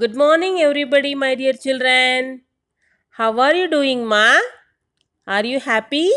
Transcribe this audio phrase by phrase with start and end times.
[0.00, 2.42] Good morning, everybody, my dear children.
[3.18, 4.36] How are you doing, Ma?
[5.26, 6.10] Are you happy?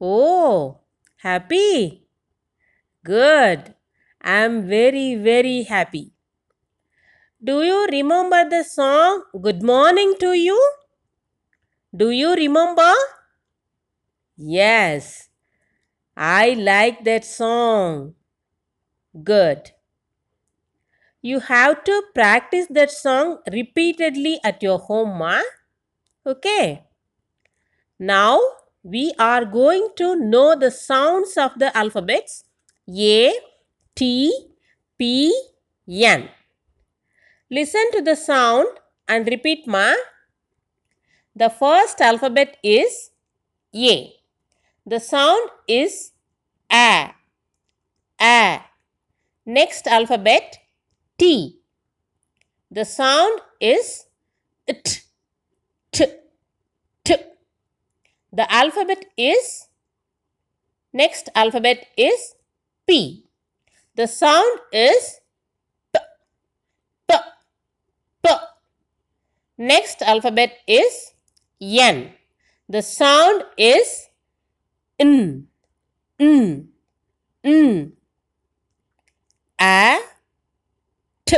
[0.00, 0.78] Oh,
[1.16, 2.06] happy?
[3.04, 3.74] Good.
[4.22, 6.12] I'm very, very happy.
[7.44, 10.58] Do you remember the song Good Morning to You?
[11.94, 12.92] Do you remember?
[14.38, 15.28] Yes,
[16.16, 18.14] I like that song.
[19.22, 19.72] Good.
[21.20, 25.40] You have to practice that song repeatedly at your home, ma.
[26.24, 26.84] Okay.
[27.98, 28.40] Now
[28.84, 32.44] we are going to know the sounds of the alphabets
[32.88, 33.32] A,
[33.96, 34.32] T,
[34.96, 35.34] P,
[35.90, 36.28] N.
[37.50, 38.68] Listen to the sound
[39.08, 39.94] and repeat, ma.
[41.34, 43.10] The first alphabet is
[43.74, 44.12] A.
[44.86, 46.12] The sound is
[46.70, 47.10] A.
[48.20, 48.60] A.
[49.44, 50.58] Next alphabet
[51.18, 51.58] T.
[52.70, 54.06] The sound is
[54.66, 55.00] T.
[55.92, 56.06] T.
[57.04, 57.16] T.
[58.32, 59.68] The alphabet is
[60.92, 62.34] next alphabet is
[62.86, 63.24] P.
[63.94, 65.20] The sound is
[65.92, 65.98] P.
[67.08, 67.16] P.
[68.22, 68.30] P.
[69.58, 71.14] Next alphabet is
[71.60, 72.12] N.
[72.68, 74.08] The sound is
[75.00, 75.48] N.
[76.20, 76.68] N.
[77.42, 77.92] N.
[79.60, 79.98] A.
[81.26, 81.36] T.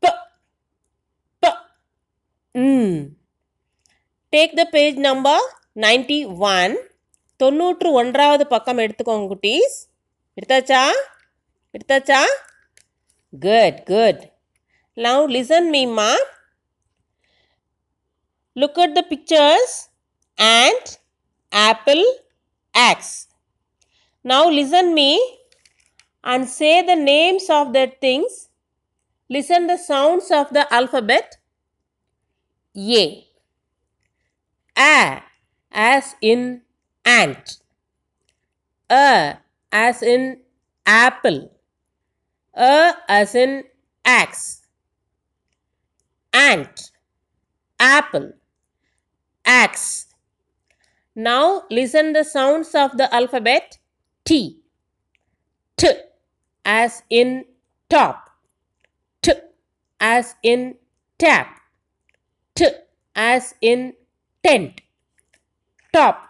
[0.00, 0.08] P.
[1.42, 1.48] P.
[2.55, 2.81] N.
[4.33, 5.43] Take the page number
[5.85, 6.19] ninety
[6.51, 6.73] one
[7.39, 9.77] தொண்ணூற்று ஒன்றாவது பக்கம் எடுத்துக்கோங்க குட்டீஸ்
[10.37, 10.81] எடுத்தாச்சா
[11.73, 12.21] எடுத்தாச்சா
[13.33, 14.21] good good
[14.97, 16.11] now listen மீம்மா
[18.55, 19.75] look at the pictures
[20.37, 20.89] and
[21.51, 22.03] apple
[22.75, 23.15] axe
[24.25, 25.09] now listen me
[26.23, 28.49] and say the names of that things.
[29.29, 31.37] Listen the sounds of the alphabet.
[32.76, 33.26] a.
[34.78, 35.22] A
[35.70, 36.62] as in
[37.04, 37.58] ant.
[38.90, 39.38] A
[39.70, 40.40] as in
[40.86, 41.52] apple.
[42.54, 43.64] A as in
[44.04, 44.62] axe.
[46.32, 46.90] Ant.
[47.78, 48.32] Apple.
[49.44, 50.06] Axe.
[51.14, 53.78] Now listen the sounds of the alphabet
[54.24, 54.60] T.
[55.76, 55.88] T
[56.64, 57.44] as in
[57.90, 58.30] top.
[59.20, 59.32] T
[60.00, 60.76] as in
[61.18, 61.61] tap.
[62.54, 62.68] T
[63.14, 63.94] as in
[64.44, 64.80] tent.
[65.92, 66.28] Top.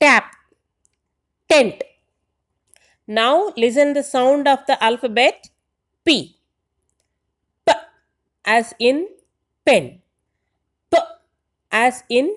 [0.00, 0.24] Tap.
[1.48, 1.82] Tent.
[3.06, 5.50] Now listen the sound of the alphabet
[6.04, 6.36] P.
[7.66, 7.72] P
[8.44, 9.08] as in
[9.64, 10.00] pen.
[10.90, 10.98] P
[11.70, 12.34] as in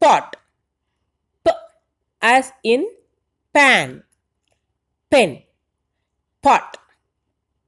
[0.00, 0.36] pot.
[1.44, 1.50] P
[2.22, 2.86] as in
[3.52, 4.02] pan
[5.10, 5.42] pen,
[6.40, 6.76] pot,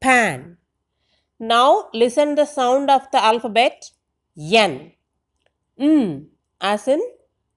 [0.00, 0.58] pan.
[1.40, 3.90] Now listen the sound of the alphabet
[4.38, 4.92] N.
[5.78, 6.28] N
[6.60, 7.00] as in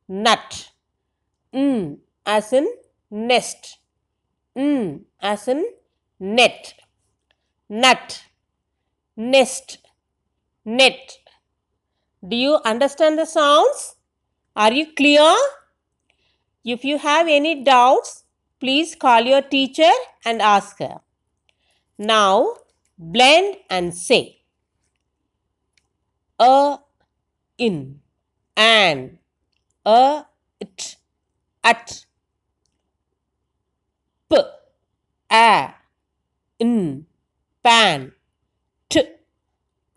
[0.07, 0.71] nut.
[1.53, 2.67] N as in
[3.09, 3.77] nest.
[4.55, 5.65] N as in
[6.19, 6.73] net.
[7.69, 8.23] Nut.
[9.15, 9.77] Nest.
[10.65, 11.17] Net.
[12.27, 13.95] Do you understand the sounds?
[14.55, 15.35] Are you clear?
[16.63, 18.23] If you have any doubts,
[18.59, 19.91] please call your teacher
[20.25, 20.99] and ask her.
[21.97, 22.55] Now,
[22.97, 24.44] blend and say
[26.39, 26.79] a
[27.57, 28.01] in
[28.57, 29.19] an
[29.85, 30.25] a
[30.59, 30.97] it
[31.63, 32.05] at
[34.29, 34.35] p
[35.31, 35.73] a
[36.59, 37.05] in
[37.63, 38.11] pan
[38.89, 39.01] t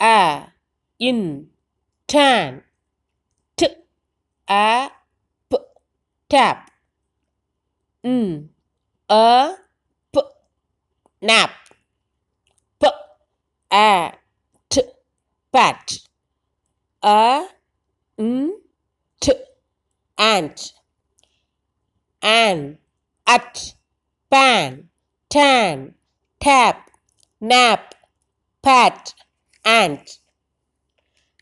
[0.01, 0.53] a
[0.99, 1.49] in
[2.07, 2.63] tan
[3.57, 3.67] t
[4.49, 4.91] a
[5.51, 5.57] p
[6.29, 6.71] tap
[8.05, 8.49] n
[9.09, 9.57] a
[10.13, 10.21] p
[11.23, 11.51] nap
[12.81, 12.87] p
[13.71, 14.13] a
[14.69, 14.81] t
[15.53, 16.08] pat
[17.03, 17.49] a
[18.19, 18.39] n
[19.23, 19.35] t
[20.19, 20.59] ant
[22.23, 22.59] an
[23.27, 23.55] at
[24.33, 24.71] pan
[25.31, 25.77] tan
[26.41, 26.79] tap
[27.43, 27.95] nap
[28.65, 29.15] pat
[29.65, 30.07] ant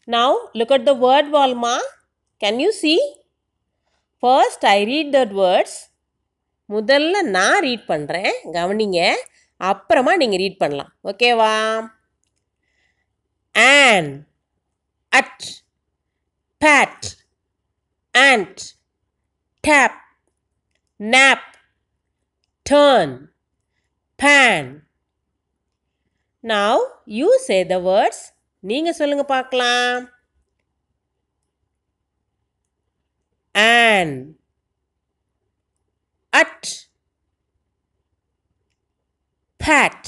[0.09, 1.77] now look at the word walma
[2.41, 2.99] can you see
[4.23, 5.75] first i read the words
[6.69, 9.01] முதல்ல நான் read பண்ணுறேன் கவனிங்க
[9.61, 11.53] அப்புறமா நீங்கள் read பண்ணலாம் ஓகேவா
[13.55, 14.09] an
[15.16, 15.46] at
[16.62, 17.08] bad
[18.16, 18.60] ant
[19.64, 19.94] tap
[21.00, 21.42] nap
[22.66, 23.30] turn
[24.20, 24.84] pan
[26.44, 26.74] now
[27.06, 28.20] you say the words
[28.64, 30.00] நீங்க சொல்லுங்க பார்க்கலாம்
[33.56, 34.10] an
[36.34, 36.66] at
[39.60, 40.02] pat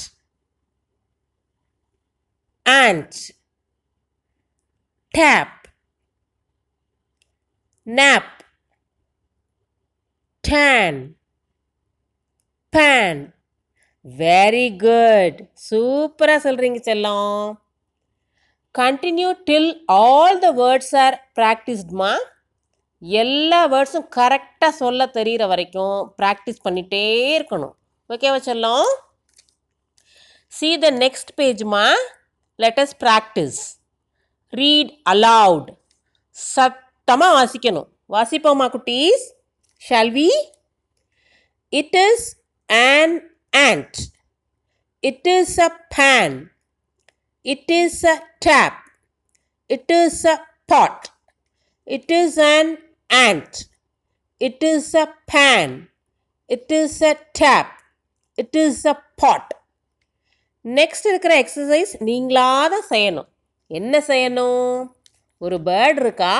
[2.66, 3.16] ant
[5.19, 5.53] Tap.
[7.87, 8.26] Nap.
[10.44, 10.94] Tan.
[12.73, 13.17] Pan.
[14.05, 15.38] Very good
[15.70, 17.53] சூப்பராக சொல்கிறீங்க செல்லம்.
[18.79, 22.12] Continue till all the words are ப்ராக்டிஸ்டுமா
[23.00, 27.03] எல்லா வேர்ட்ஸும் கரெக்டாக சொல்ல தெரிகிற வரைக்கும் ப்ராக்டிஸ் பண்ணிகிட்டே
[27.38, 27.75] இருக்கணும்.
[28.09, 28.87] ஓகேவா செல்லம்?
[30.47, 31.85] சி த நெக்ஸ்ட் பேஜ்மா
[32.59, 33.78] ma practice
[34.54, 35.66] read aloud
[36.38, 39.25] சத்தமாக வாசிக்கணும் வாசிப்போமா குட்டீஸ்
[39.81, 40.30] shall we
[41.74, 42.25] it is
[42.70, 43.10] an
[43.54, 43.96] ant
[45.04, 46.31] it is a pan
[47.46, 48.75] it is a tap
[49.70, 50.36] it is a
[50.70, 51.10] pot
[51.88, 52.68] it is an
[53.10, 53.66] ant
[54.42, 55.70] it is a pan
[56.50, 57.68] it is a tap
[58.38, 59.46] it is a pot
[60.66, 63.30] next இருக்கிற exercise நீங்களாக தான் செய்யணும்
[63.70, 64.87] என்ன செய்யணும்?
[65.38, 66.37] ஒரு bird இருக்கா?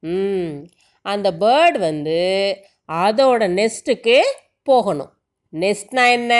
[0.00, 0.66] ம்.
[1.02, 2.20] அந்த பேர்டு வந்து
[2.88, 4.20] அதோட நெஸ்ட்டுக்கு
[4.62, 5.12] போகணும்.
[5.52, 6.34] நெஸ்ட்னா என்ன?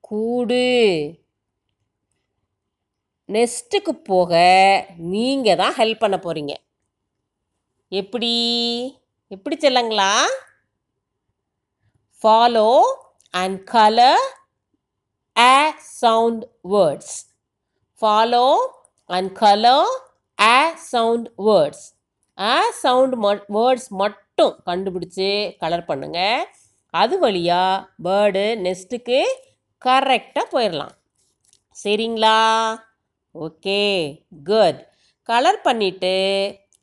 [0.00, 0.64] கூடு.
[3.28, 4.32] நெஸ்ட்டுக்கு போக
[4.98, 6.54] நீங்கள் தான் ஹெல்ப் பண்ண போகிறீங்க
[7.88, 8.34] எப்படி?
[9.28, 10.24] எப்படி செல்லங்களா?
[12.22, 12.82] Follow
[13.30, 14.26] and colour
[15.36, 17.31] a sound words
[18.02, 18.46] follow
[19.06, 19.90] and colour
[20.38, 21.84] a sound words
[22.38, 22.72] words.
[22.88, 26.44] a மட் வேர்ட்ஸ் மட்டும் கண்டுபிடிச்சி கலர் பண்ணுங்கள்
[26.90, 29.20] அது வழியாக பேர்டு நெஸ்ட்டுக்கு
[29.82, 30.94] கரெக்டாக போயிடலாம்
[31.84, 32.38] சரிங்களா?
[33.34, 33.82] ஓகே
[34.44, 34.80] குட்
[35.22, 36.16] கலர் பண்ணிவிட்டு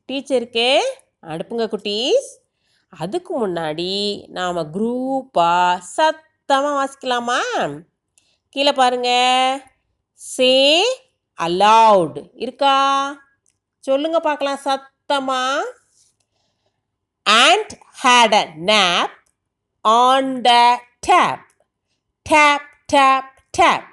[0.10, 0.80] டீச்சருக்கு
[1.22, 2.30] அனுப்புங்க குட்டீஸ்.
[2.90, 7.42] அதுக்கு முன்னாடி நாம் குரூப்பாக சத்தமாக வாசிக்கலாமா?
[8.50, 9.62] கீழே பாருங்கள்
[10.16, 10.54] சே
[11.40, 12.76] அலவுடு இருக்கா?
[13.80, 14.64] சொல்லுங்க பார்க்கலாம்.
[14.66, 15.44] சத்தமா?
[17.26, 19.14] And had a nap
[19.86, 20.52] on the
[21.00, 21.46] tap
[22.26, 23.88] tap tap tap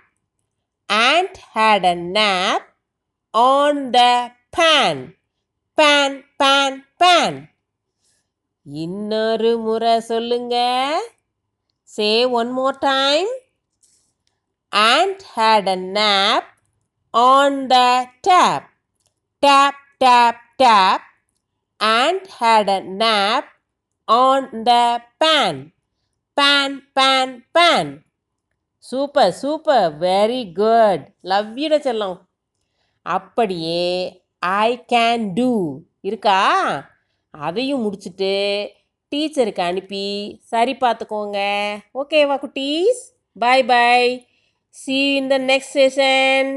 [0.89, 2.67] and had a nap
[3.31, 4.01] on the
[4.59, 5.03] pan
[5.79, 7.39] pan pan pan
[8.67, 10.57] இன்னொரு முறை சொல்லுங்க.
[11.83, 13.29] Say one more time
[14.73, 16.49] and had a nap
[17.17, 18.63] on the tap.
[19.43, 21.01] Tap, tap, tap,
[21.81, 23.45] and had a nap
[24.09, 25.55] on the pan.
[26.37, 27.87] Pan, pan, pan.
[28.89, 32.19] Super super very good love யூட செல்லம்.
[33.03, 33.89] அப்படியே
[34.39, 35.51] I can do
[36.01, 36.41] இருக்கா?
[37.31, 38.35] அதையும் முடிச்சுட்டு
[39.11, 40.07] டீச்சருக்கு அனுப்பி
[40.53, 41.39] சரி பார்த்துக்கோங்க.
[41.95, 43.03] ஓகேவா குட்டீஸ்?
[43.39, 44.27] Bye bye
[44.69, 46.53] see in the next session.